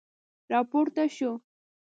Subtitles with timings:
[0.51, 1.31] را پورته شو.